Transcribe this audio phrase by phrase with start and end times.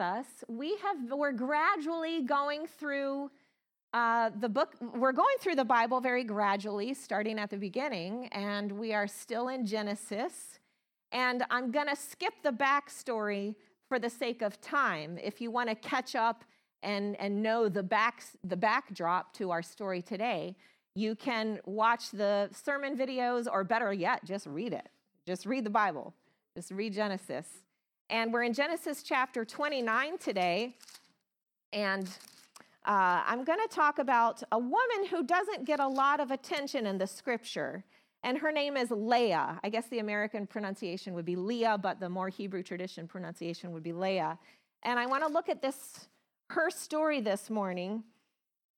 [0.00, 3.30] us, we have we're gradually going through
[3.92, 4.74] uh, the book.
[4.80, 9.48] We're going through the Bible very gradually, starting at the beginning, and we are still
[9.48, 10.58] in Genesis.
[11.12, 13.54] And I'm going to skip the backstory
[13.88, 15.18] for the sake of time.
[15.22, 16.44] If you want to catch up
[16.82, 20.54] and, and know the, back, the backdrop to our story today,
[20.94, 24.88] you can watch the sermon videos, or better yet, just read it.
[25.26, 26.14] Just read the Bible.
[26.54, 27.46] Just read Genesis.
[28.10, 30.74] And we're in Genesis chapter 29 today.
[31.74, 32.08] And
[32.86, 36.86] uh, I'm going to talk about a woman who doesn't get a lot of attention
[36.86, 37.84] in the scripture.
[38.24, 39.60] And her name is Leah.
[39.62, 43.82] I guess the American pronunciation would be Leah, but the more Hebrew tradition pronunciation would
[43.82, 44.38] be Leah.
[44.84, 46.08] And I want to look at this,
[46.48, 48.04] her story this morning.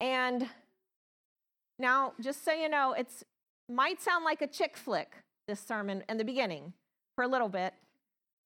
[0.00, 0.48] And
[1.78, 3.06] now, just so you know, it
[3.68, 5.12] might sound like a chick flick,
[5.46, 6.72] this sermon in the beginning
[7.14, 7.74] for a little bit,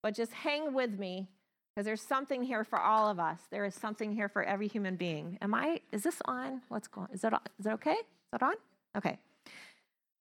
[0.04, 1.30] but just hang with me
[1.74, 3.38] because there's something here for all of us.
[3.50, 5.38] There is something here for every human being.
[5.40, 6.60] Am I, is this on?
[6.68, 7.92] What's going Is that, is that okay?
[7.92, 8.55] Is that on?
[8.98, 9.19] Okay.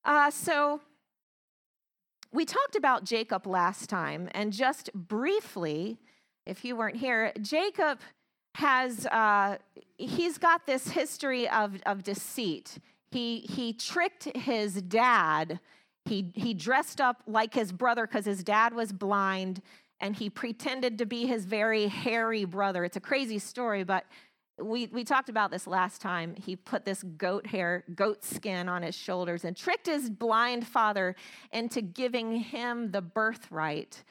[0.02, 0.80] Uh, so
[2.32, 5.98] we talked about Jacob last time, and just briefly,
[6.46, 7.98] if you weren't here, Jacob
[8.54, 9.58] has, uh,
[9.98, 12.78] he's got this history of, of deceit.
[13.10, 15.60] He, he tricked his dad.
[16.04, 19.62] He, he dressed up like his brother because his dad was blind
[20.00, 22.84] and he pretended to be his very hairy brother.
[22.84, 24.04] It's a crazy story, but
[24.60, 26.34] we, we talked about this last time.
[26.36, 31.16] He put this goat hair, goat skin on his shoulders and tricked his blind father
[31.52, 34.04] into giving him the birthright,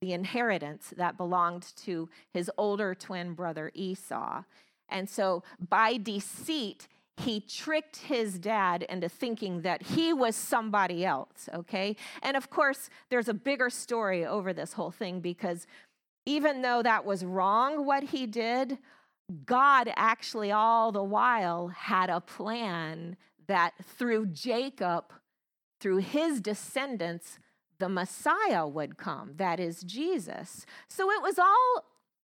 [0.00, 4.42] the inheritance that belonged to his older twin brother Esau.
[4.88, 6.86] And so by deceit,
[7.18, 11.96] he tricked his dad into thinking that he was somebody else, okay?
[12.22, 15.66] And of course, there's a bigger story over this whole thing because
[16.26, 18.78] even though that was wrong what he did,
[19.46, 25.04] God actually all the while had a plan that through Jacob,
[25.80, 27.38] through his descendants,
[27.78, 30.66] the Messiah would come, that is Jesus.
[30.88, 31.84] So it was all,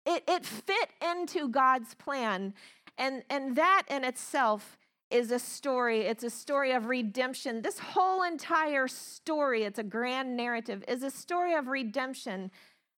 [0.05, 2.53] it, it fit into God's plan.
[2.97, 4.77] And, and that in itself
[5.09, 6.01] is a story.
[6.01, 7.61] It's a story of redemption.
[7.61, 12.51] This whole entire story, it's a grand narrative, is a story of redemption.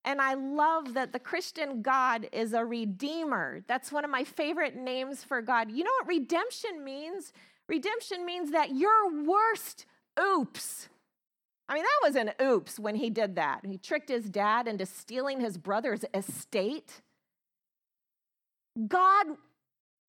[0.05, 3.63] And I love that the Christian God is a redeemer.
[3.67, 5.71] That's one of my favorite names for God.
[5.71, 7.33] You know what redemption means?
[7.67, 9.85] Redemption means that your worst
[10.19, 10.89] oops.
[11.67, 13.63] I mean, that was an oops when he did that.
[13.63, 17.01] He tricked his dad into stealing his brother's estate.
[18.87, 19.27] God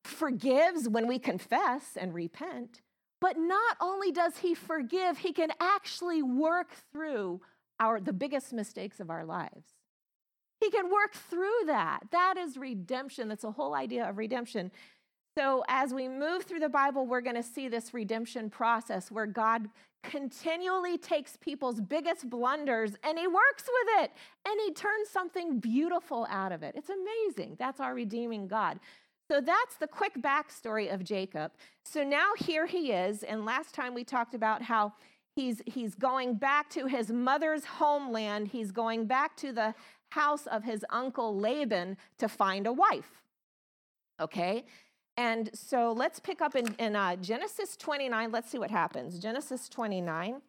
[0.03, 2.81] forgives when we confess and repent,
[3.19, 7.41] but not only does he forgive, he can actually work through
[7.79, 9.65] our the biggest mistakes of our lives.
[10.59, 12.01] He can work through that.
[12.11, 13.27] That is redemption.
[13.27, 14.71] That's the whole idea of redemption.
[15.37, 19.25] So, as we move through the Bible, we're going to see this redemption process where
[19.25, 19.69] God
[20.03, 24.11] continually takes people's biggest blunders and he works with it
[24.47, 26.75] and he turns something beautiful out of it.
[26.75, 27.55] It's amazing.
[27.59, 28.79] That's our redeeming God.
[29.31, 31.53] So that's the quick backstory of Jacob.
[31.85, 34.91] So now here he is, and last time we talked about how
[35.37, 38.49] he's he's going back to his mother's homeland.
[38.49, 39.73] He's going back to the
[40.09, 43.21] house of his uncle Laban to find a wife.
[44.19, 44.65] Okay?
[45.15, 48.33] And so let's pick up in, in uh, Genesis 29.
[48.33, 49.17] Let's see what happens.
[49.17, 50.41] Genesis 29.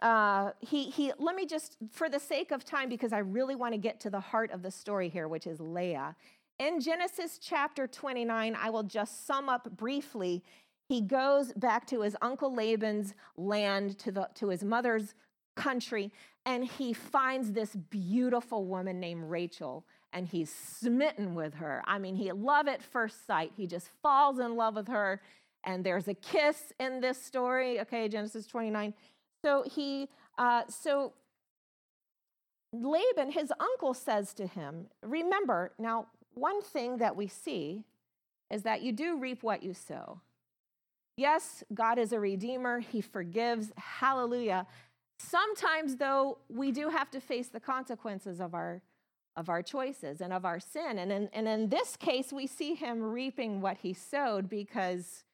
[0.00, 3.74] Uh, he, he, let me just, for the sake of time, because I really want
[3.74, 6.16] to get to the heart of the story here, which is Leah.
[6.60, 10.44] In Genesis chapter 29, I will just sum up briefly.
[10.90, 15.14] He goes back to his uncle Laban's land, to, the, to his mother's
[15.56, 16.12] country,
[16.44, 21.82] and he finds this beautiful woman named Rachel, and he's smitten with her.
[21.86, 23.52] I mean, he love at first sight.
[23.56, 25.22] He just falls in love with her,
[25.64, 27.80] and there's a kiss in this story.
[27.80, 28.92] Okay, Genesis 29.
[29.42, 31.14] So he, uh, so
[32.74, 36.08] Laban, his uncle, says to him, Remember, now
[36.40, 37.84] one thing that we see
[38.50, 40.20] is that you do reap what you sow.
[41.16, 43.72] Yes, God is a redeemer, He forgives.
[43.76, 44.66] Hallelujah.
[45.18, 48.80] Sometimes, though, we do have to face the consequences of our,
[49.36, 50.98] of our choices and of our sin.
[50.98, 55.24] And in, and in this case, we see him reaping what he sowed because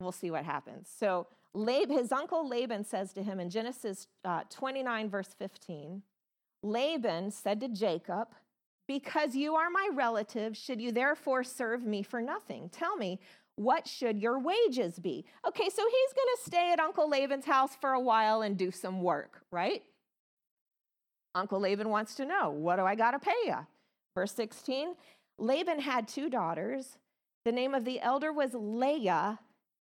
[0.00, 0.88] we'll see what happens.
[0.98, 6.02] So, Lab, his uncle Laban says to him in Genesis uh, 29, verse 15
[6.62, 8.28] Laban said to Jacob,
[8.90, 12.68] because you are my relative, should you therefore serve me for nothing?
[12.70, 13.20] Tell me,
[13.54, 15.24] what should your wages be?
[15.46, 18.72] Okay, so he's going to stay at Uncle Laban's house for a while and do
[18.72, 19.84] some work, right?
[21.36, 23.64] Uncle Laban wants to know, what do I got to pay you?
[24.16, 24.96] Verse 16
[25.38, 26.98] Laban had two daughters.
[27.44, 29.38] The name of the elder was Leah,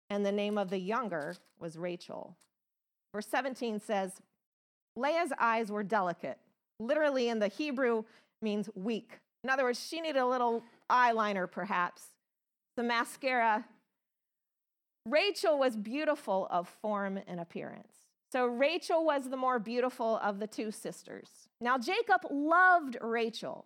[0.09, 2.35] and the name of the younger was Rachel.
[3.13, 4.13] Verse 17 says,
[4.95, 6.39] Leah's eyes were delicate.
[6.79, 8.03] Literally in the Hebrew
[8.41, 9.19] means weak.
[9.43, 12.03] In other words, she needed a little eyeliner, perhaps,
[12.75, 13.65] some mascara.
[15.05, 17.93] Rachel was beautiful of form and appearance.
[18.31, 21.29] So Rachel was the more beautiful of the two sisters.
[21.61, 23.65] Now Jacob loved Rachel,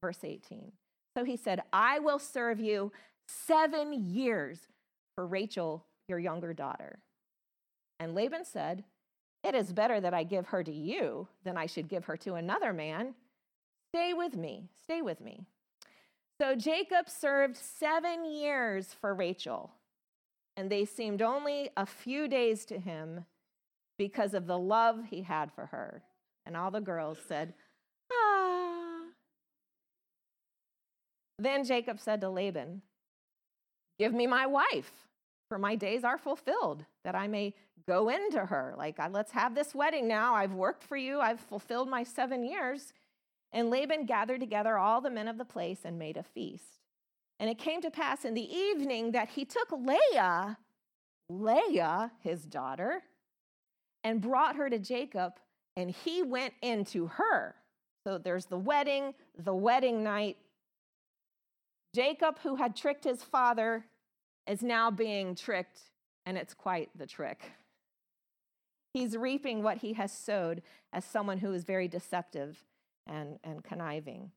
[0.00, 0.72] verse 18.
[1.16, 2.92] So he said, I will serve you
[3.26, 4.60] seven years
[5.14, 7.00] for Rachel, your younger daughter.
[7.98, 8.84] And Laban said,
[9.44, 12.34] It is better that I give her to you than I should give her to
[12.34, 13.14] another man.
[13.92, 15.46] Stay with me, stay with me.
[16.40, 19.72] So Jacob served seven years for Rachel,
[20.56, 23.24] and they seemed only a few days to him
[23.98, 26.02] because of the love he had for her.
[26.46, 27.52] And all the girls said,
[28.12, 29.00] Ah.
[31.38, 32.82] Then Jacob said to Laban,
[33.98, 34.92] Give me my wife,
[35.48, 37.54] for my days are fulfilled, that I may
[37.86, 38.74] go into her.
[38.78, 40.34] Like, let's have this wedding now.
[40.34, 42.92] I've worked for you, I've fulfilled my seven years.
[43.52, 46.78] And Laban gathered together all the men of the place and made a feast.
[47.38, 50.58] And it came to pass in the evening that he took Leah,
[51.28, 53.02] Leah, his daughter,
[54.04, 55.34] and brought her to Jacob,
[55.76, 57.54] and he went into her.
[58.04, 60.36] So there's the wedding, the wedding night.
[61.94, 63.84] Jacob, who had tricked his father,
[64.46, 65.80] is now being tricked,
[66.24, 67.52] and it's quite the trick.
[68.92, 70.62] He's reaping what he has sowed
[70.92, 72.64] as someone who is very deceptive
[73.06, 74.30] and, and conniving.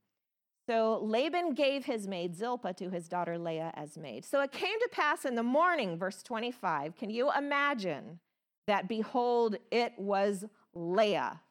[0.68, 4.24] So Laban gave his maid Zilpah to his daughter Leah as maid.
[4.24, 6.96] So it came to pass in the morning, verse 25.
[6.96, 8.20] Can you imagine
[8.68, 11.42] that behold, it was Leah.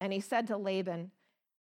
[0.00, 1.10] And he said to Laban,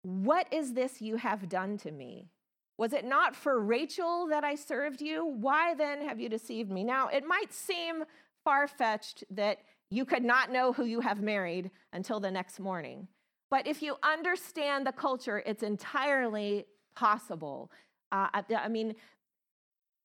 [0.03, 2.29] What is this you have done to me?
[2.77, 5.25] Was it not for Rachel that I served you?
[5.25, 6.83] Why then have you deceived me?
[6.83, 8.05] Now, it might seem
[8.45, 9.59] far fetched that
[9.91, 13.07] you could not know who you have married until the next morning.
[13.49, 16.65] But if you understand the culture, it's entirely
[16.95, 17.71] possible.
[18.11, 18.95] Uh, I mean,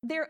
[0.03, 0.29] there,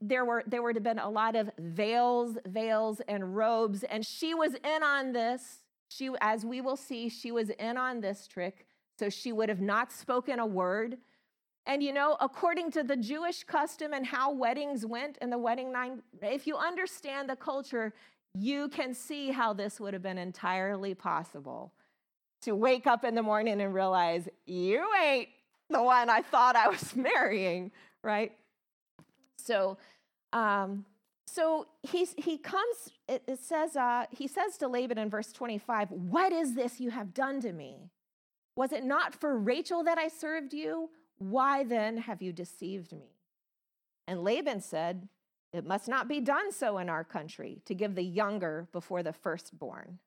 [0.00, 4.34] there were there would have been a lot of veils, veils, and robes, and she
[4.34, 5.62] was in on this.
[5.88, 8.66] She, as we will see, she was in on this trick,
[8.98, 10.96] so she would have not spoken a word.
[11.66, 15.72] And you know, according to the Jewish custom and how weddings went and the wedding
[15.72, 17.94] night, if you understand the culture,
[18.34, 21.72] you can see how this would have been entirely possible
[22.44, 25.28] to wake up in the morning and realize you ain't
[25.70, 28.32] the one I thought I was marrying, right?
[29.38, 29.78] So,
[30.32, 30.84] um,
[31.26, 35.90] so he, he comes, it, it says, uh, he says to Laban in verse 25,
[35.90, 37.90] What is this you have done to me?
[38.56, 40.90] Was it not for Rachel that I served you?
[41.18, 43.16] Why then have you deceived me?
[44.06, 45.08] And Laban said,
[45.52, 49.12] It must not be done so in our country to give the younger before the
[49.12, 49.98] firstborn.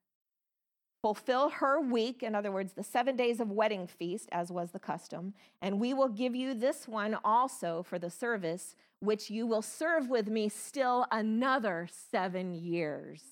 [1.02, 4.80] Fulfill her week, in other words, the seven days of wedding feast, as was the
[4.80, 9.62] custom, and we will give you this one also for the service, which you will
[9.62, 13.22] serve with me still another seven years.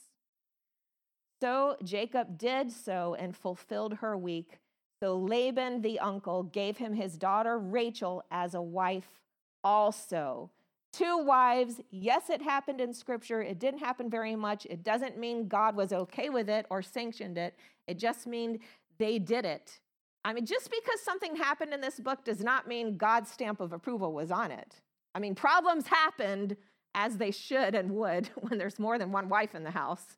[1.40, 4.60] So Jacob did so and fulfilled her week.
[5.02, 9.20] So Laban, the uncle, gave him his daughter Rachel as a wife
[9.62, 10.50] also.
[10.96, 11.80] Two wives.
[11.90, 13.42] Yes, it happened in scripture.
[13.42, 14.66] It didn't happen very much.
[14.70, 17.54] It doesn't mean God was okay with it or sanctioned it.
[17.86, 18.60] It just means
[18.96, 19.80] they did it.
[20.24, 23.74] I mean, just because something happened in this book does not mean God's stamp of
[23.74, 24.80] approval was on it.
[25.14, 26.56] I mean, problems happened
[26.94, 30.16] as they should and would when there's more than one wife in the house.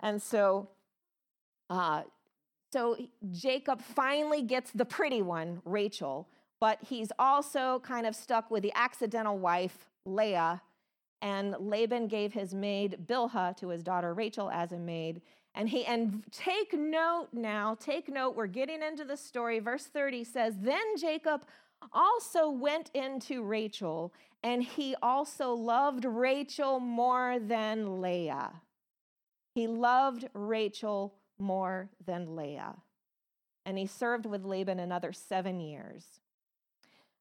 [0.00, 0.68] And so,
[1.70, 2.02] uh,
[2.74, 2.98] so
[3.32, 6.28] Jacob finally gets the pretty one, Rachel,
[6.64, 10.62] but he's also kind of stuck with the accidental wife, Leah.
[11.20, 15.20] And Laban gave his maid Bilhah to his daughter Rachel as a maid.
[15.54, 19.58] And he and take note now, take note, we're getting into the story.
[19.58, 21.44] Verse 30 says, Then Jacob
[21.92, 28.52] also went into Rachel, and he also loved Rachel more than Leah.
[29.54, 32.76] He loved Rachel more than Leah.
[33.66, 36.20] And he served with Laban another seven years.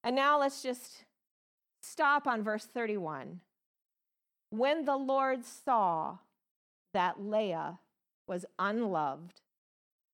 [0.04, 1.06] And now let's just
[1.82, 3.40] stop on verse 31.
[4.50, 6.18] When the Lord saw
[6.94, 7.80] that Leah
[8.28, 9.42] was unloved,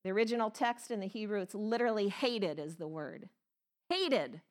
[0.03, 3.29] the original text in the Hebrew, it's literally hated, is the word.
[3.89, 4.41] Hated.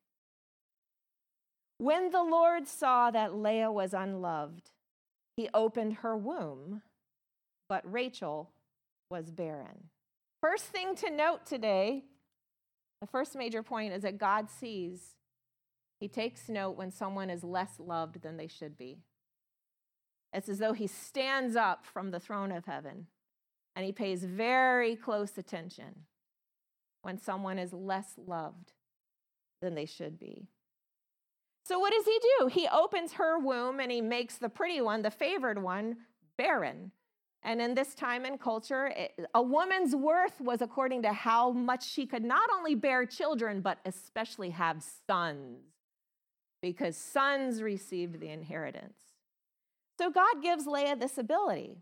[1.79, 4.71] When the Lord saw that Leah was unloved,
[5.37, 6.83] he opened her womb,
[7.69, 8.51] but Rachel
[9.11, 9.85] was barren.
[10.43, 12.05] First thing to note today
[13.01, 15.15] The first major point is that God sees,
[15.99, 18.99] He takes note when someone is less loved than they should be.
[20.33, 23.07] It's as though He stands up from the throne of heaven
[23.75, 26.05] and He pays very close attention
[27.03, 28.73] when someone is less loved
[29.61, 30.47] than they should be.
[31.65, 32.47] So, what does He do?
[32.47, 35.97] He opens her womb and He makes the pretty one, the favored one,
[36.37, 36.93] barren.
[37.43, 41.89] And in this time and culture, it, a woman's worth was according to how much
[41.89, 45.61] she could not only bear children, but especially have sons,
[46.63, 48.99] because sons received the inheritance.
[49.99, 51.79] So God gives Leah this ability,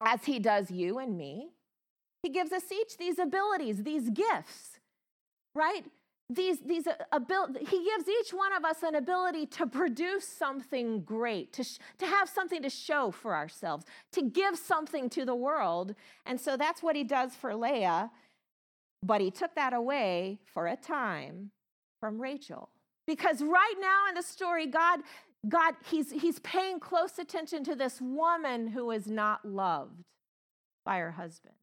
[0.00, 1.50] as He does you and me.
[2.22, 4.78] He gives us each these abilities, these gifts,
[5.54, 5.84] right?
[6.34, 11.02] these, these uh, abil- he gives each one of us an ability to produce something
[11.02, 15.34] great, to, sh- to have something to show for ourselves, to give something to the
[15.34, 15.94] world.
[16.26, 18.10] And so that's what he does for Leah.
[19.02, 21.50] But he took that away for a time
[22.00, 22.68] from Rachel.
[23.12, 25.00] Because right now in the story, God,
[25.46, 30.02] God, he's, he's paying close attention to this woman who is not loved
[30.82, 31.54] by her husband.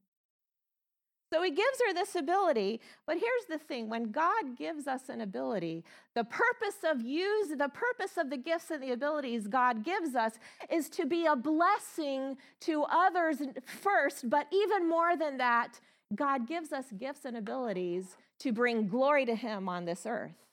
[1.33, 5.21] So he gives her this ability, but here's the thing when God gives us an
[5.21, 10.13] ability, the purpose of use, the purpose of the gifts and the abilities God gives
[10.13, 10.33] us
[10.71, 15.79] is to be a blessing to others first, but even more than that,
[16.13, 20.48] God gives us gifts and abilities to bring glory to him on this earth.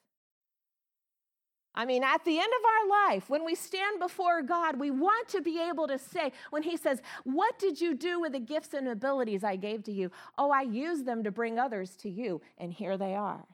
[1.76, 5.28] I mean, at the end of our life, when we stand before God, we want
[5.28, 8.72] to be able to say, when He says, What did you do with the gifts
[8.72, 10.10] and abilities I gave to you?
[10.38, 12.40] Oh, I used them to bring others to you.
[12.56, 13.44] And here they are.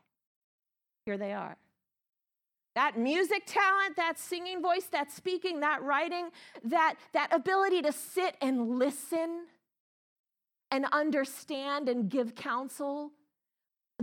[1.04, 1.56] Here they are.
[2.74, 6.30] That music talent, that singing voice, that speaking, that writing,
[6.64, 9.46] that, that ability to sit and listen
[10.70, 13.10] and understand and give counsel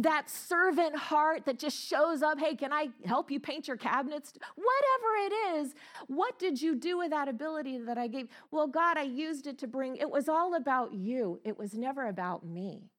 [0.04, 4.34] that servant heart that just shows up hey can i help you paint your cabinets?
[4.56, 5.74] Whatever it is
[6.08, 8.28] what did you do with that ability that i gave?
[8.52, 11.40] Well god i used it to bring it was all about you.
[11.44, 12.90] It was never about me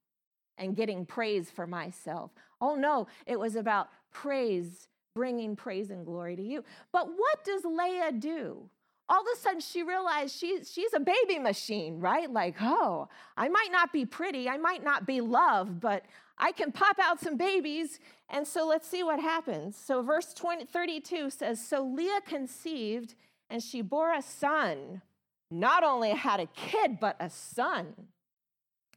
[0.57, 2.31] and getting praise for myself.
[2.59, 6.63] Oh no it was about praise bringing praise and glory to you.
[6.91, 8.69] But what does leah do?
[9.09, 12.31] All of a sudden she realized she's, she's a baby machine, right?
[12.31, 16.05] Like, oh, I might not be pretty, I might not be loved, but
[16.41, 17.99] I can pop out some babies.
[18.27, 19.77] And so let's see what happens.
[19.77, 23.13] So, verse 20, 32 says So Leah conceived,
[23.49, 25.03] and she bore a son.
[25.51, 27.93] Not only had a kid, but a son.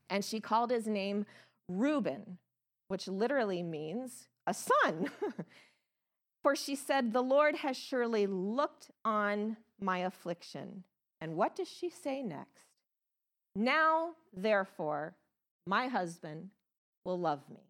[0.08, 1.26] And she called his name
[1.68, 2.38] Reuben,
[2.88, 5.10] which literally means a son.
[6.42, 10.84] For she said, The Lord has surely looked on my affliction.
[11.20, 12.66] And what does she say next?
[13.56, 15.14] Now, therefore,
[15.66, 16.50] my husband
[17.04, 17.61] will love me.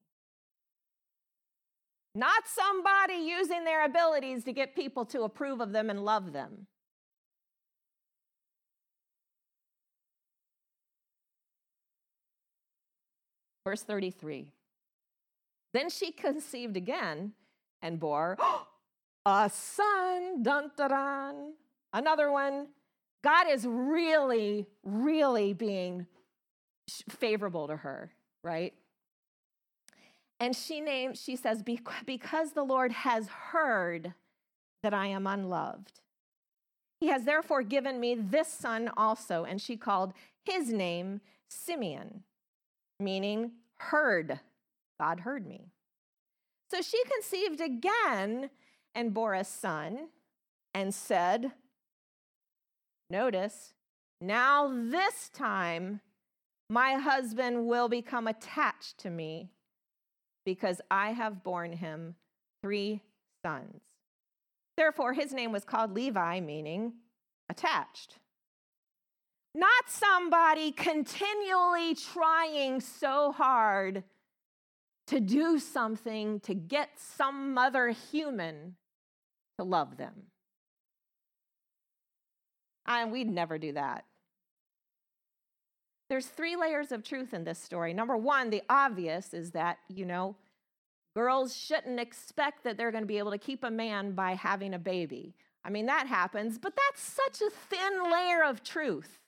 [2.15, 6.67] Not somebody using their abilities to get people to approve of them and love them.
[13.65, 14.53] Verse 33.
[15.73, 17.33] Then she conceived again
[17.83, 18.37] and bore
[19.27, 20.43] a son.
[20.43, 21.53] Dun, dun, dun.
[21.93, 22.69] Another one.
[23.25, 26.07] God is really, really being
[27.09, 28.13] favorable to her,
[28.45, 28.75] right?
[30.41, 34.15] And she named, she says, because the Lord has heard
[34.83, 36.01] that I am unloved.
[37.01, 39.45] He has therefore given me this son also.
[39.45, 40.13] And she called
[40.45, 42.25] his name Simeon,
[42.99, 44.41] meaning heard.
[45.01, 45.69] God heard me.
[46.71, 48.51] So she conceived again
[48.95, 50.09] and bore a son
[50.73, 51.53] and said,
[53.11, 53.75] Notice,
[54.21, 56.01] now this time
[56.69, 59.51] my husband will become attached to me
[60.45, 62.15] because I have borne him
[62.63, 63.01] three
[63.45, 63.81] sons.
[64.77, 66.95] Therefore, his name was called Levi, meaning
[67.49, 68.19] attached.
[69.55, 74.03] Not somebody continually trying so hard
[75.07, 78.75] to do something to get some other human
[79.59, 80.15] to love them.
[82.87, 84.05] And we'd never do that.
[86.15, 87.93] There's three layers of truth in this story.
[87.93, 90.37] Number one, the obvious is that, you know,
[91.17, 94.75] girls shouldn't expect that they're going to be able to keep a man by having
[94.75, 95.35] a baby.
[95.65, 99.19] I mean, that happens, but that's such a thin layer of truth.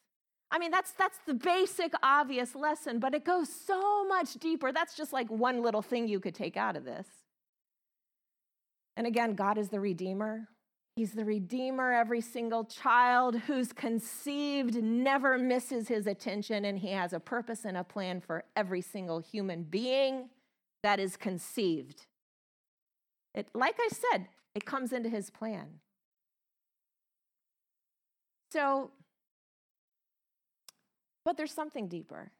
[0.52, 4.70] I mean, that's, that's the basic, obvious lesson, but it goes so much deeper.
[4.70, 7.08] That's just like one little thing you could take out of this.
[8.96, 10.46] And again, God is the Redeemer.
[10.96, 11.92] He's the Redeemer.
[11.92, 17.76] Every single child who's conceived never misses his attention, and He has a purpose and
[17.76, 20.30] a plan for every single human being
[20.82, 22.06] that is conceived.
[23.34, 25.66] It, like I said, it comes into his plan.
[28.50, 28.92] So,
[31.26, 32.30] but there's something deeper.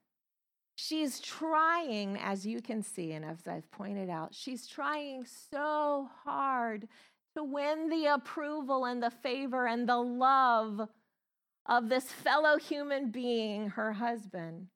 [0.76, 6.88] She's trying, as you can see, and as I've pointed out, she's trying so hard
[7.36, 10.88] to win the approval and the favor and the love
[11.66, 14.68] of this fellow human being, her husband,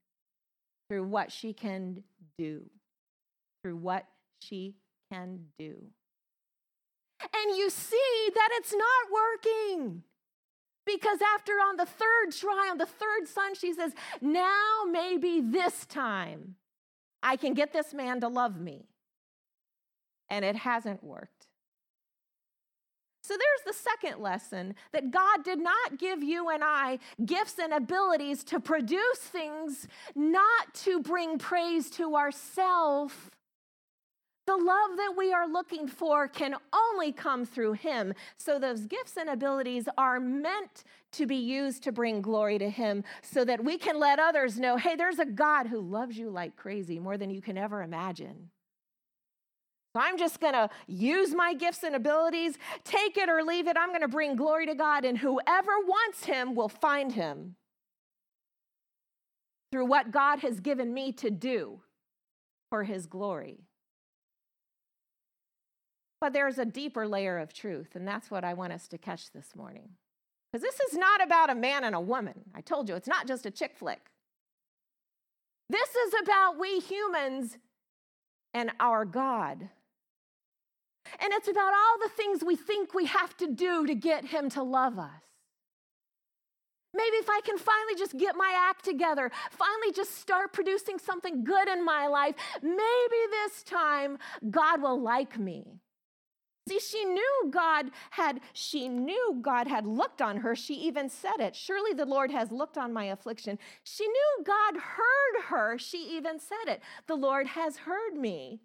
[0.88, 2.02] through what she can
[2.36, 2.62] do.
[3.62, 4.06] Through what
[4.40, 4.74] she
[5.10, 5.76] can do.
[7.22, 10.02] And you see that it's not working.
[10.84, 15.86] Because after on the third try, on the third son, she says, Now maybe this
[15.86, 16.56] time
[17.22, 18.88] I can get this man to love me.
[20.28, 21.46] And it hasn't worked.
[23.30, 27.72] So there's the second lesson that God did not give you and I gifts and
[27.72, 33.14] abilities to produce things, not to bring praise to ourselves.
[34.48, 38.14] The love that we are looking for can only come through Him.
[38.36, 40.82] So, those gifts and abilities are meant
[41.12, 44.76] to be used to bring glory to Him so that we can let others know
[44.76, 48.50] hey, there's a God who loves you like crazy, more than you can ever imagine.
[49.94, 53.76] I'm just going to use my gifts and abilities, take it or leave it.
[53.76, 57.56] I'm going to bring glory to God, and whoever wants him will find him
[59.72, 61.80] through what God has given me to do
[62.70, 63.66] for his glory.
[66.20, 69.32] But there's a deeper layer of truth, and that's what I want us to catch
[69.32, 69.90] this morning.
[70.52, 72.34] Because this is not about a man and a woman.
[72.54, 74.10] I told you, it's not just a chick flick.
[75.68, 77.56] This is about we humans
[78.52, 79.68] and our God.
[81.18, 84.48] And it's about all the things we think we have to do to get him
[84.50, 85.10] to love us.
[86.92, 91.44] Maybe if I can finally just get my act together, finally just start producing something
[91.44, 94.18] good in my life, maybe this time
[94.50, 95.80] God will like me.
[96.68, 100.54] See, she knew God had she knew God had looked on her.
[100.54, 101.56] She even said it.
[101.56, 103.58] Surely the Lord has looked on my affliction.
[103.82, 105.78] She knew God heard her.
[105.78, 106.82] She even said it.
[107.06, 108.60] The Lord has heard me.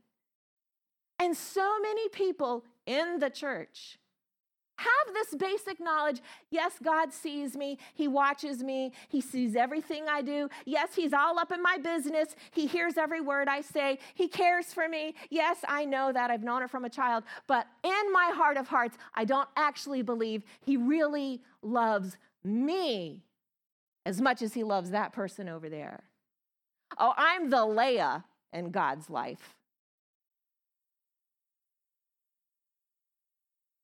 [1.20, 3.98] And so many people in the church
[4.78, 6.22] have this basic knowledge.
[6.50, 7.78] Yes, God sees me.
[7.94, 8.92] He watches me.
[9.08, 10.50] He sees everything I do.
[10.66, 12.36] Yes, He's all up in my business.
[12.52, 14.00] He hears every word I say.
[14.14, 15.16] He cares for me.
[15.30, 16.30] Yes, I know that.
[16.30, 17.24] I've known it from a child.
[17.48, 23.24] But in my heart of hearts, I don't actually believe He really loves me
[24.06, 26.04] as much as He loves that person over there.
[26.98, 29.55] Oh, I'm the Leah in God's life.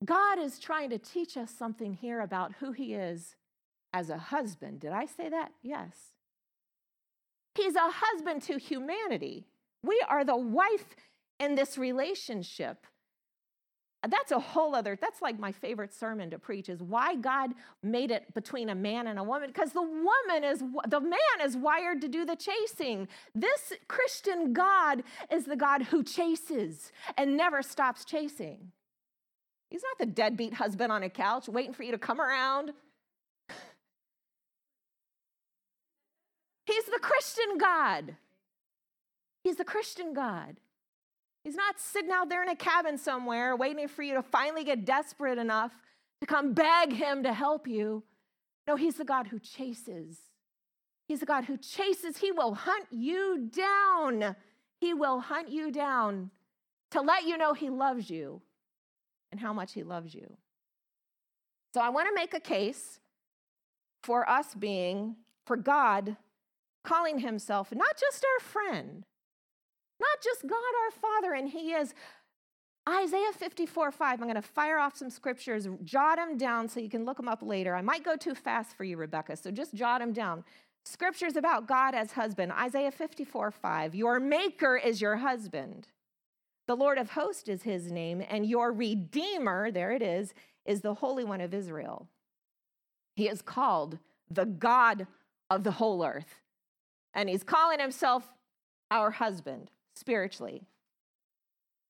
[0.03, 3.35] God is trying to teach us something here about who He is
[3.93, 4.79] as a husband.
[4.79, 5.51] Did I say that?
[5.61, 5.95] Yes.
[7.55, 9.45] He's a husband to humanity.
[9.83, 10.95] We are the wife
[11.39, 12.87] in this relationship.
[14.07, 17.51] That's a whole other, that's like my favorite sermon to preach is why God
[17.83, 19.49] made it between a man and a woman.
[19.49, 23.07] Because the woman is, the man is wired to do the chasing.
[23.35, 28.71] This Christian God is the God who chases and never stops chasing.
[29.71, 32.73] He's not the deadbeat husband on a couch waiting for you to come around.
[36.65, 38.17] He's the Christian God.
[39.45, 40.57] He's the Christian God.
[41.45, 44.85] He's not sitting out there in a cabin somewhere waiting for you to finally get
[44.85, 45.71] desperate enough
[46.19, 48.03] to come beg him to help you.
[48.67, 50.19] No, he's the God who chases.
[51.07, 52.17] He's the God who chases.
[52.17, 54.35] He will hunt you down.
[54.81, 56.29] He will hunt you down
[56.91, 58.41] to let you know he loves you
[59.31, 60.37] and how much He loves you.
[61.73, 62.99] So I want to make a case
[64.03, 65.15] for us being,
[65.45, 66.17] for God
[66.83, 69.05] calling Himself not just our friend,
[69.99, 71.93] not just God our Father, and He is.
[72.89, 76.89] Isaiah 54 5, I'm going to fire off some scriptures, jot them down so you
[76.89, 77.75] can look them up later.
[77.75, 80.43] I might go too fast for you, Rebecca, so just jot them down.
[80.83, 82.51] Scriptures about God as husband.
[82.51, 85.87] Isaiah 54 5, your maker is your husband.
[86.71, 90.33] The Lord of hosts is his name, and your Redeemer, there it is,
[90.65, 92.07] is the Holy One of Israel.
[93.17, 93.97] He is called
[94.29, 95.05] the God
[95.49, 96.39] of the whole earth.
[97.13, 98.33] And he's calling himself
[98.89, 100.63] our husband spiritually.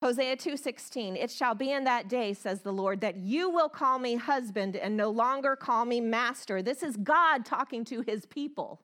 [0.02, 4.00] Hosea 2:16 It shall be in that day says the Lord that you will call
[4.00, 6.63] me husband and no longer call me master.
[6.63, 8.82] This is God talking to his people.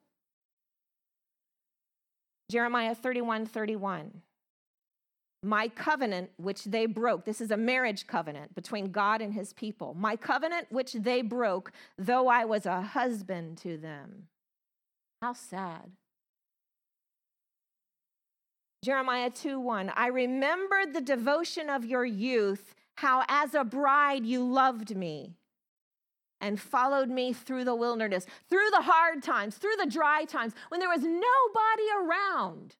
[2.48, 4.22] Jeremiah 31:31
[5.42, 7.24] my covenant which they broke.
[7.24, 9.94] This is a marriage covenant between God and his people.
[9.94, 14.24] My covenant which they broke, though I was a husband to them.
[15.22, 15.92] How sad.
[18.84, 19.92] Jeremiah 2 1.
[19.96, 25.34] I remembered the devotion of your youth, how as a bride you loved me
[26.40, 30.78] and followed me through the wilderness, through the hard times, through the dry times, when
[30.78, 32.76] there was nobody around.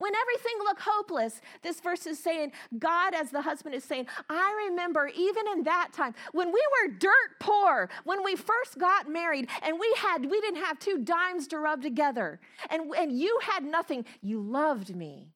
[0.00, 4.68] When everything looked hopeless, this verse is saying, God, as the husband, is saying, I
[4.68, 9.48] remember even in that time when we were dirt poor, when we first got married
[9.62, 13.62] and we had, we didn't have two dimes to rub together and, and you had
[13.62, 15.28] nothing, you loved me.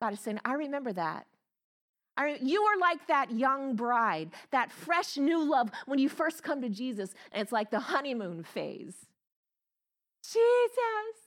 [0.00, 1.26] God is saying, I remember that.
[2.16, 6.62] I, you are like that young bride, that fresh new love when you first come
[6.62, 8.94] to Jesus, and it's like the honeymoon phase.
[10.22, 11.24] Jesus.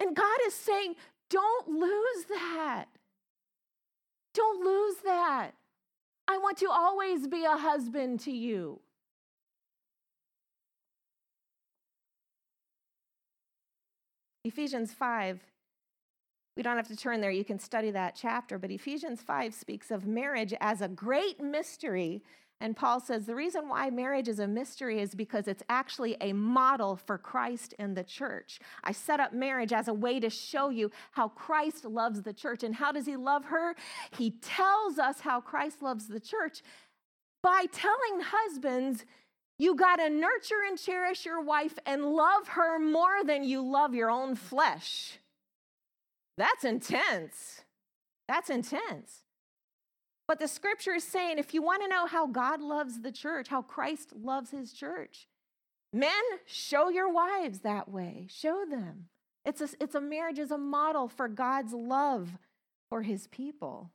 [0.00, 0.94] And God is saying,
[1.30, 2.86] don't lose that.
[4.34, 5.52] Don't lose that.
[6.26, 8.80] I want to always be a husband to you.
[14.44, 15.40] Ephesians 5,
[16.56, 19.90] we don't have to turn there, you can study that chapter, but Ephesians 5 speaks
[19.90, 22.22] of marriage as a great mystery
[22.60, 26.32] and Paul says the reason why marriage is a mystery is because it's actually a
[26.32, 28.58] model for Christ and the church.
[28.82, 32.62] I set up marriage as a way to show you how Christ loves the church.
[32.62, 33.74] And how does he love her?
[34.16, 36.62] He tells us how Christ loves the church
[37.42, 39.04] by telling husbands,
[39.58, 43.94] you got to nurture and cherish your wife and love her more than you love
[43.94, 45.18] your own flesh.
[46.38, 47.62] That's intense.
[48.26, 49.23] That's intense.
[50.26, 53.48] But the scripture is saying if you want to know how God loves the church,
[53.48, 55.28] how Christ loves his church,
[55.92, 56.12] men,
[56.46, 58.26] show your wives that way.
[58.30, 59.06] Show them.
[59.44, 62.30] It's a, it's a marriage is a model for God's love
[62.88, 63.90] for his people.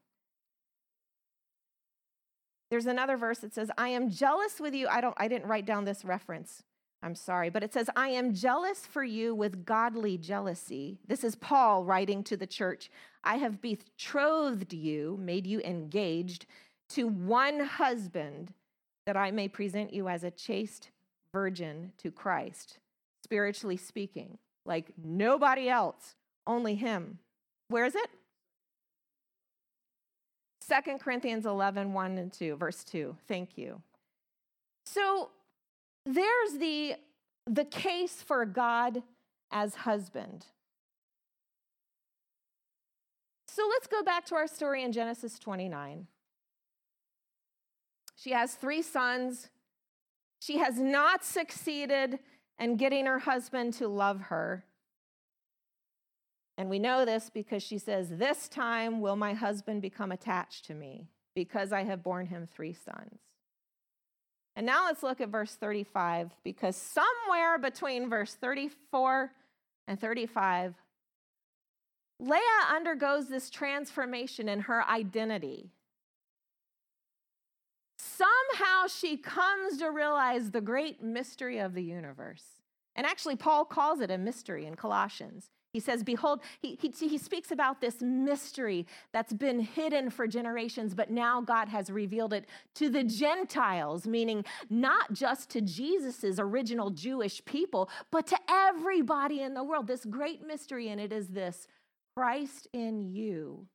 [2.69, 4.87] There's another verse that says, I am jealous with you.
[4.87, 6.63] I don't I didn't write down this reference.
[7.01, 10.99] I'm sorry, but it says, I am jealous for you with godly jealousy.
[11.07, 12.91] This is Paul writing to the church.
[13.23, 16.45] I have betrothed you, made you engaged
[16.89, 18.53] to one husband,
[19.05, 20.89] that I may present you as a chaste
[21.33, 22.79] virgin to Christ,
[23.23, 26.15] spiritually speaking, like nobody else,
[26.47, 27.19] only him.
[27.69, 28.09] Where is it?
[30.69, 33.15] 2 Corinthians 11, 1 and 2, verse 2.
[33.27, 33.81] Thank you.
[34.85, 35.29] So
[36.05, 36.95] there's the,
[37.47, 39.03] the case for God
[39.51, 40.45] as husband.
[43.51, 46.05] So let's go back to our story in Genesis 29.
[48.15, 49.49] She has three sons.
[50.39, 52.19] She has not succeeded
[52.59, 54.65] in getting her husband to love her.
[56.57, 60.75] And we know this because she says, This time will my husband become attached to
[60.75, 63.19] me because I have borne him three sons.
[64.55, 69.31] And now let's look at verse 35 because somewhere between verse 34
[69.87, 70.75] and 35,
[72.19, 72.39] Leah
[72.73, 75.71] undergoes this transformation in her identity.
[77.97, 82.43] Somehow she comes to realize the great mystery of the universe.
[82.95, 85.49] And actually, Paul calls it a mystery in Colossians.
[85.71, 90.95] He says, Behold, he, he, he speaks about this mystery that's been hidden for generations,
[90.95, 96.89] but now God has revealed it to the Gentiles, meaning not just to Jesus's original
[96.89, 99.87] Jewish people, but to everybody in the world.
[99.87, 101.67] This great mystery, and it is this
[102.19, 103.65] Christ in you,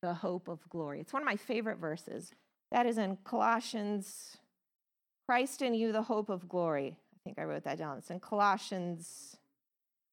[0.00, 1.00] the hope of glory.
[1.00, 2.32] It's one of my favorite verses.
[2.72, 4.38] That is in Colossians,
[5.28, 6.96] Christ in you, the hope of glory.
[6.96, 7.98] I think I wrote that down.
[7.98, 9.36] It's in Colossians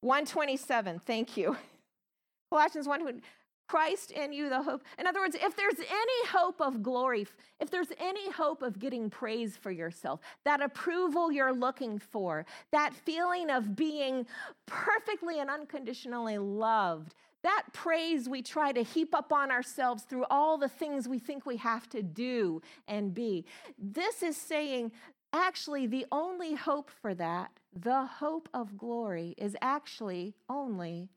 [0.01, 1.55] 127, thank you.
[2.51, 3.21] Colossians 1,
[3.69, 4.83] Christ in you, the hope.
[4.99, 7.25] In other words, if there's any hope of glory,
[7.61, 12.93] if there's any hope of getting praise for yourself, that approval you're looking for, that
[12.93, 14.25] feeling of being
[14.65, 20.57] perfectly and unconditionally loved, that praise we try to heap up on ourselves through all
[20.57, 23.45] the things we think we have to do and be.
[23.77, 24.91] This is saying
[25.33, 31.09] actually the only hope for that the hope of glory is actually only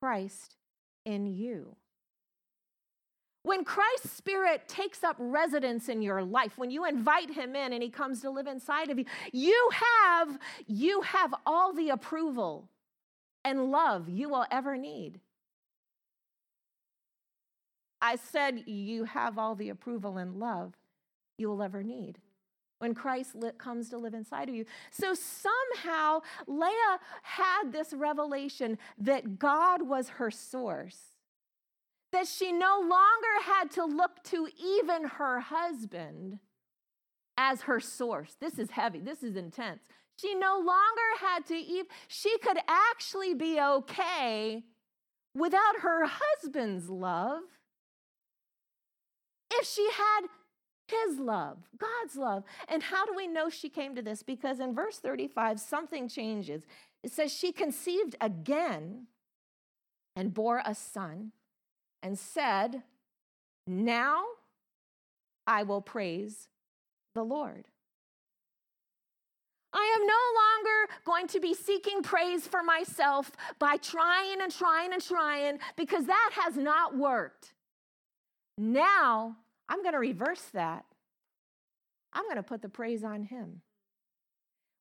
[0.00, 0.56] Christ
[1.04, 1.76] in you.
[3.42, 7.82] When Christ's Spirit takes up residence in your life, when you invite him in and
[7.82, 12.70] he comes to live inside of you, you have, you have all the approval
[13.44, 15.20] and love you will ever need.
[18.04, 20.74] I said you have all the approval and love
[21.38, 22.18] you will ever need
[22.78, 24.66] when Christ comes to live inside of you.
[24.90, 30.98] So somehow Leah had this revelation that God was her source,
[32.12, 36.40] that she no longer had to look to even her husband
[37.38, 38.36] as her source.
[38.38, 39.80] This is heavy, this is intense.
[40.20, 44.62] She no longer had to even, she could actually be okay
[45.34, 47.40] without her husband's love
[49.60, 50.28] if she had
[50.88, 52.44] his love, God's love.
[52.68, 54.22] And how do we know she came to this?
[54.22, 56.66] Because in verse 35, something changes.
[57.02, 59.06] It says, She conceived again
[60.16, 61.32] and bore a son
[62.02, 62.82] and said,
[63.66, 64.24] Now
[65.46, 66.48] I will praise
[67.14, 67.66] the Lord.
[69.72, 74.92] I am no longer going to be seeking praise for myself by trying and trying
[74.92, 77.54] and trying because that has not worked.
[78.56, 79.36] Now
[79.68, 80.84] I'm going to reverse that.
[82.12, 83.62] I'm going to put the praise on Him.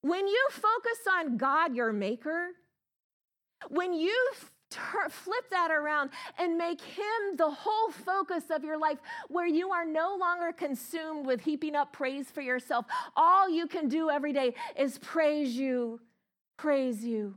[0.01, 2.49] When you focus on God, your maker,
[3.69, 4.13] when you
[5.09, 9.85] flip that around and make him the whole focus of your life where you are
[9.85, 14.53] no longer consumed with heaping up praise for yourself all you can do every day
[14.75, 15.99] is praise you
[16.57, 17.35] praise you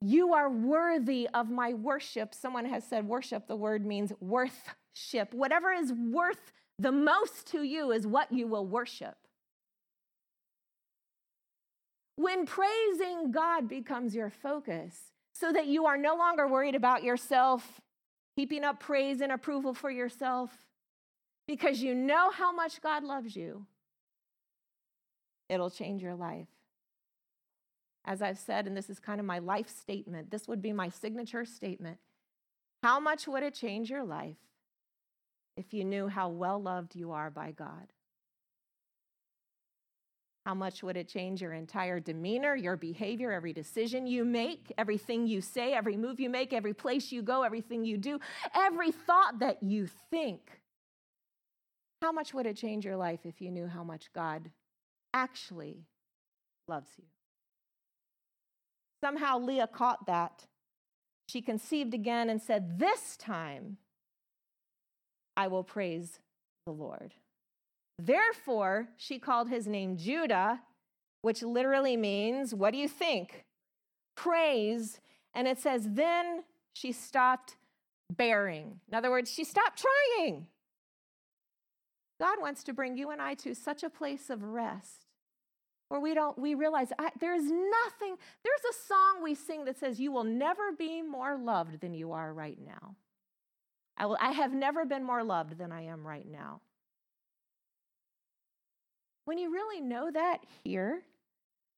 [0.00, 5.72] you are worthy of my worship someone has said worship the word means worthship whatever
[5.72, 9.16] is worth the most to you is what you will worship
[12.16, 17.80] when praising God becomes your focus, so that you are no longer worried about yourself,
[18.36, 20.50] keeping up praise and approval for yourself,
[21.46, 23.66] because you know how much God loves you,
[25.50, 26.48] it'll change your life.
[28.06, 30.88] As I've said, and this is kind of my life statement, this would be my
[30.88, 31.98] signature statement.
[32.82, 34.36] How much would it change your life
[35.56, 37.92] if you knew how well loved you are by God?
[40.44, 45.26] How much would it change your entire demeanor, your behavior, every decision you make, everything
[45.26, 48.20] you say, every move you make, every place you go, everything you do,
[48.54, 50.60] every thought that you think?
[52.00, 54.50] How much would it change your life if you knew how much God
[55.12, 55.86] actually
[56.68, 57.04] loves you?
[59.02, 60.46] Somehow Leah caught that.
[61.28, 63.78] She conceived again and said, This time
[65.36, 66.18] I will praise
[66.64, 67.14] the Lord.
[67.98, 70.60] Therefore, she called his name Judah,
[71.22, 73.44] which literally means, what do you think?
[74.16, 75.00] Praise.
[75.34, 76.44] And it says, then
[76.74, 77.56] she stopped
[78.12, 78.80] bearing.
[78.88, 80.46] In other words, she stopped trying.
[82.20, 85.06] God wants to bring you and I to such a place of rest
[85.88, 90.00] where we don't we realize I, there's nothing there's a song we sing that says
[90.00, 92.96] you will never be more loved than you are right now
[93.96, 96.60] I, will, I have never been more loved than i am right now
[99.26, 101.02] when you really know that here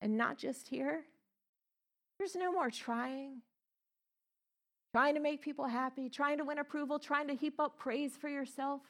[0.00, 1.02] and not just here,
[2.18, 3.40] there's no more trying,
[4.94, 8.28] trying to make people happy, trying to win approval, trying to heap up praise for
[8.28, 8.82] yourself.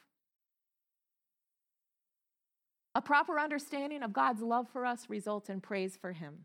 [2.95, 6.39] A proper understanding of God's love for us results in praise for Him.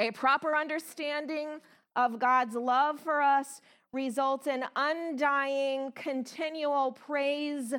[0.00, 1.60] A proper understanding
[1.94, 3.60] of God's love for us
[3.92, 7.74] results in undying, continual praise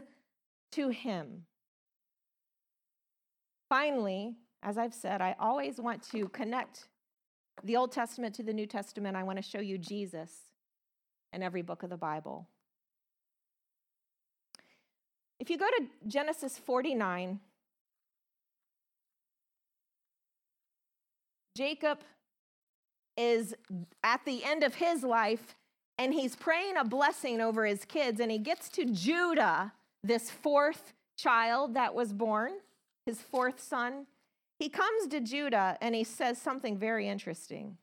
[0.72, 1.46] to Him.
[3.70, 6.88] Finally, as I've said, I always want to connect
[7.64, 9.16] the Old Testament to the New Testament.
[9.16, 10.32] I want to show you Jesus
[11.34, 12.48] in every book of the Bible.
[15.40, 17.40] If you go to Genesis 49,
[21.56, 22.00] Jacob
[23.16, 23.54] is
[24.04, 25.56] at the end of his life
[26.00, 30.94] and he's praying a blessing over his kids, and he gets to Judah, this fourth
[31.18, 32.54] child that was born
[33.06, 34.06] his fourth son,
[34.60, 37.78] he comes to Judah and he says something very interesting.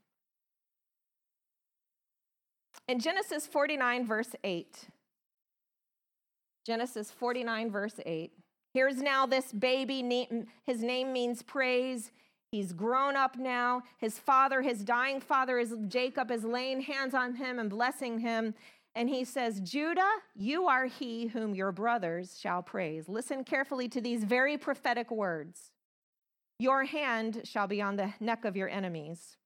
[2.87, 4.87] In Genesis 49, verse 8,
[6.65, 8.33] Genesis 49, verse 8,
[8.73, 12.13] here's now this baby, his name means praise.
[12.53, 13.83] He's grown up now.
[13.99, 18.55] His father, his dying father, is Jacob, is laying hands on him and blessing him.
[18.95, 23.09] And he says, Judah, you are he whom your brothers shall praise.
[23.09, 25.71] Listen carefully to these very prophetic words.
[26.59, 29.37] Your hand shall be on the neck of your enemies.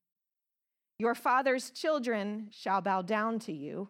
[1.00, 3.88] Your father's children shall bow down to you.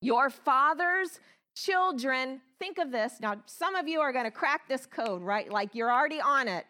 [0.00, 1.20] Your father's
[1.54, 3.14] children, think of this.
[3.20, 5.50] Now, some of you are going to crack this code, right?
[5.50, 6.64] Like you're already on it.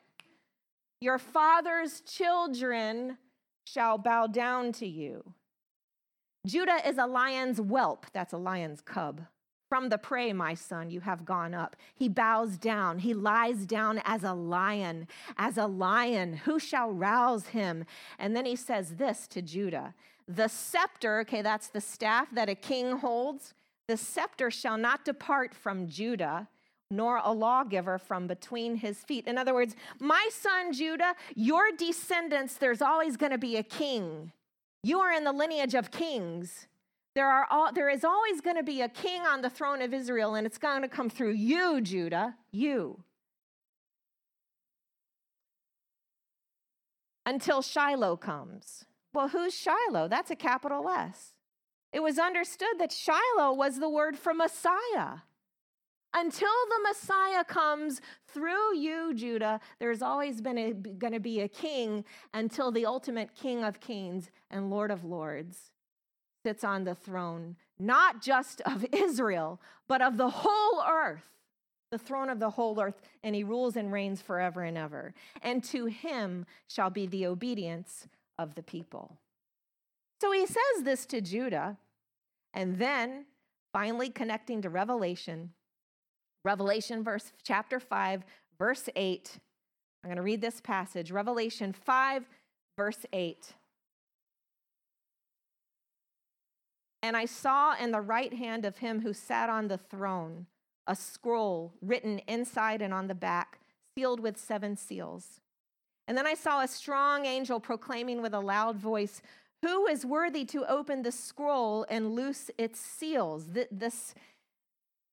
[1.03, 3.19] Your father's children
[3.65, 5.35] shall bow down to you.
[6.47, 9.23] Judah is a lion's whelp, that's a lion's cub.
[9.69, 11.75] From the prey, my son, you have gone up.
[11.97, 13.01] He bows down.
[13.01, 16.35] He lies down as a lion, as a lion.
[16.45, 17.85] Who shall rouse him?
[18.17, 19.95] And then he says this to Judah
[20.29, 23.55] The scepter, okay, that's the staff that a king holds,
[23.89, 26.47] the scepter shall not depart from Judah,
[26.93, 29.27] nor a lawgiver from between his feet.
[29.27, 34.33] In other words, my son Judah, your descendants, there's always going to be a king.
[34.85, 36.69] You are in the lineage of kings.
[37.15, 39.93] There, are all, there is always going to be a king on the throne of
[39.93, 43.03] Israel, and it's going to come through you, Judah, you.
[47.25, 48.85] Until Shiloh comes.
[49.15, 50.09] Well, who's Shiloh?
[50.09, 51.35] That's a capital S.
[51.93, 55.19] It was understood that Shiloh was the word for Messiah.
[56.15, 62.05] Until the Messiah comes through you, Judah, there's always been going to be a king
[62.35, 65.73] until the ultimate King of Kings and Lord of Lords
[66.43, 71.29] sits on the throne, not just of Israel, but of the whole earth,
[71.91, 75.15] the throne of the whole earth, and he rules and reigns forever and ever.
[75.41, 79.19] And to him shall be the obedience of the people.
[80.21, 81.79] So he says this to Judah,
[82.55, 83.27] and then
[83.73, 85.51] finally connecting to Revelation
[86.45, 88.25] Revelation verse chapter 5
[88.59, 89.39] verse 8.
[90.03, 91.11] I'm going to read this passage.
[91.11, 92.29] Revelation 5
[92.77, 93.55] verse 8.
[97.03, 100.47] And I saw in the right hand of him who sat on the throne
[100.87, 103.61] a scroll written inside and on the back,
[103.97, 105.41] sealed with seven seals.
[106.09, 109.23] And then I saw a strong angel proclaiming with a loud voice,
[109.63, 113.47] Who is worthy to open the scroll and loose its seals?
[113.71, 114.15] This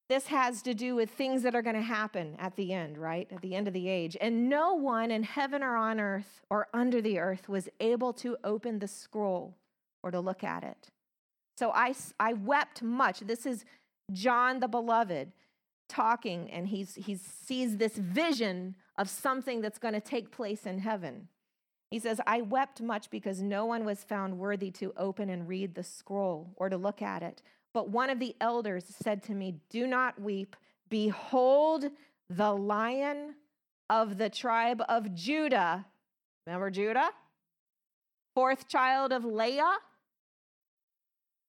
[0.10, 3.28] this has to do with things that are going to happen at the end, right?
[3.32, 4.18] At the end of the age.
[4.20, 8.36] And no one in heaven or on earth or under the earth was able to
[8.44, 9.56] open the scroll
[10.02, 10.88] or to look at it.
[11.58, 13.20] So I, I wept much.
[13.20, 13.66] This is
[14.12, 15.32] John the beloved
[15.88, 20.80] talking, and he's, he sees this vision of something that's going to take place in
[20.80, 21.28] heaven.
[21.92, 25.76] He says, I wept much because no one was found worthy to open and read
[25.76, 27.42] the scroll or to look at it.
[27.74, 30.56] But one of the elders said to me, Do not weep.
[30.90, 31.86] Behold,
[32.30, 33.36] the lion
[33.90, 35.86] of the tribe of Judah.
[36.46, 37.10] Remember Judah?
[38.36, 39.78] Fourth child of Leah.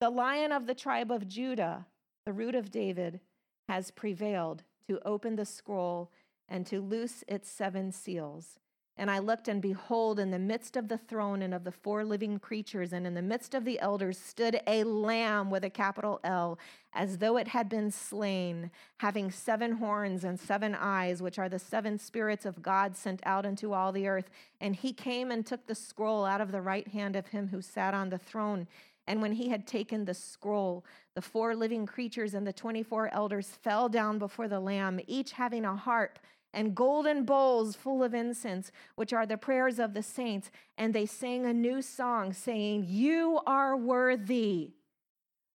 [0.00, 1.86] The lion of the tribe of Judah,
[2.24, 3.20] the root of David,
[3.68, 6.10] has prevailed to open the scroll
[6.48, 8.58] and to loose its seven seals.
[9.00, 12.04] And I looked, and behold, in the midst of the throne and of the four
[12.04, 16.20] living creatures, and in the midst of the elders, stood a lamb with a capital
[16.22, 16.58] L,
[16.92, 21.58] as though it had been slain, having seven horns and seven eyes, which are the
[21.58, 24.28] seven spirits of God sent out into all the earth.
[24.60, 27.62] And he came and took the scroll out of the right hand of him who
[27.62, 28.68] sat on the throne.
[29.06, 30.84] And when he had taken the scroll,
[31.14, 35.64] the four living creatures and the 24 elders fell down before the Lamb, each having
[35.64, 36.18] a harp
[36.52, 40.50] and golden bowls full of incense, which are the prayers of the saints.
[40.76, 44.72] And they sang a new song, saying, You are worthy.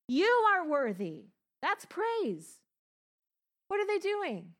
[0.08, 1.26] You are worthy.
[1.62, 2.58] That's praise.
[3.68, 4.54] What are they doing?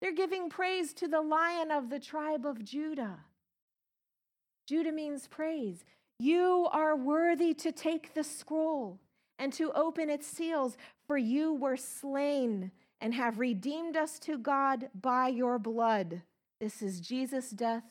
[0.00, 3.20] They're giving praise to the lion of the tribe of Judah.
[4.66, 5.84] Judah means praise.
[6.18, 9.00] You are worthy to take the scroll
[9.38, 12.72] and to open its seals, for you were slain
[13.02, 16.22] and have redeemed us to God by your blood.
[16.60, 17.82] This is Jesus' death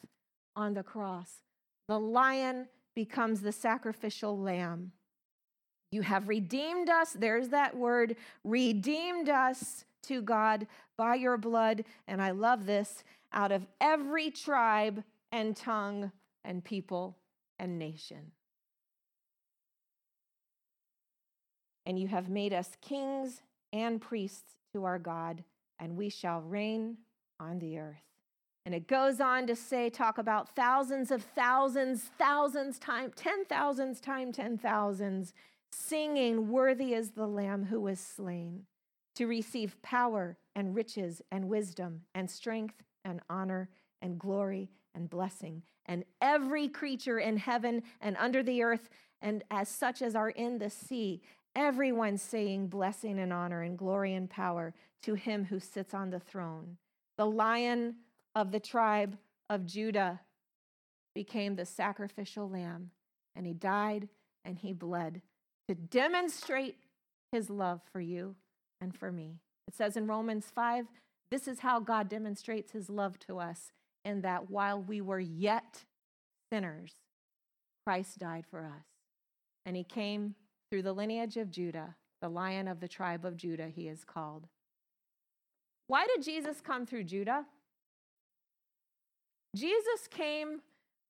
[0.56, 1.44] on the cross.
[1.90, 4.94] The lion becomes the sacrificial lamb.
[5.92, 10.66] You have redeemed us, there's that word, redeemed us to God
[10.98, 11.84] by your blood.
[12.08, 16.14] And I love this out of every tribe and tongue
[16.46, 17.18] and people
[17.60, 18.32] and nation.
[21.86, 23.42] And you have made us kings
[23.74, 25.44] and priests to our God,
[25.80, 26.98] and we shall reign
[27.40, 28.04] on the earth.
[28.66, 34.00] And it goes on to say, talk about thousands of thousands, thousands time, ten thousands
[34.00, 35.34] time ten thousands,
[35.72, 38.66] singing, Worthy is the Lamb who was slain,
[39.16, 43.70] to receive power and riches and wisdom and strength and honor
[44.02, 45.64] and glory and blessing.
[45.88, 48.90] And every creature in heaven and under the earth,
[49.22, 51.22] and as such as are in the sea,
[51.56, 56.20] everyone saying blessing and honor and glory and power to him who sits on the
[56.20, 56.78] throne.
[57.18, 57.96] The lion
[58.36, 59.18] of the tribe
[59.50, 60.22] of Judah
[61.14, 62.92] became the sacrificial lamb,
[63.36, 64.08] and he died
[64.46, 65.22] and he bled
[65.68, 66.78] to demonstrate
[67.32, 68.36] his love for you
[68.80, 69.40] and for me.
[69.68, 70.88] It says in Romans 5
[71.32, 73.72] this is how God demonstrates his love to us,
[74.04, 75.86] in that while we were yet
[76.52, 76.92] sinners,
[77.86, 78.86] Christ died for us.
[79.66, 80.36] And he came
[80.72, 84.48] through the lineage of Judah, the lion of the tribe of Judah, he is called.
[85.88, 87.46] Why did Jesus come through Judah?
[89.54, 90.62] Jesus came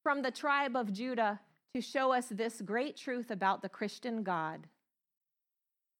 [0.01, 1.39] from the tribe of Judah
[1.76, 4.66] to show us this great truth about the Christian God.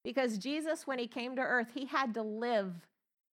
[0.04, 2.72] Because Jesus, when he came to earth, he had to live,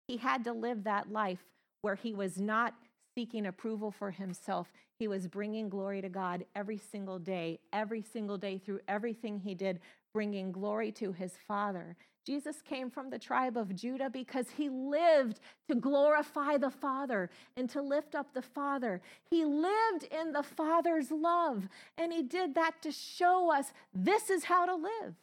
[0.08, 1.44] he had to live that life
[1.82, 2.74] where he was not
[3.16, 4.72] seeking approval for himself.
[4.98, 9.54] He was bringing glory to God every single day, every single day through everything he
[9.54, 9.80] did,
[10.16, 11.94] bringing glory to his Father.
[12.24, 17.68] Jesus came from the tribe of Judah because he lived to glorify the Father and
[17.68, 19.02] to lift up the Father.
[19.28, 24.44] He lived in the Father's love, and he did that to show us this is
[24.44, 25.16] how to live.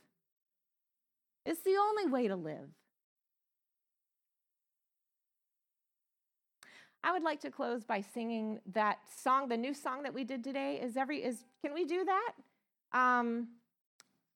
[1.43, 2.69] It's the only way to live.
[7.03, 10.43] I would like to close by singing that song, the new song that we did
[10.43, 10.79] today.
[10.79, 12.33] Is every is can we do that?
[12.93, 13.47] Um,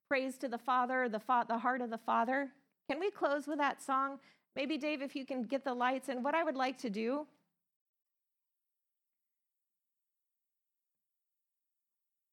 [0.07, 2.49] praise to the Father, the fa- the heart of the Father.
[2.89, 4.19] Can we close with that song?
[4.55, 6.09] Maybe Dave, if you can get the lights.
[6.09, 7.27] And what I would like to do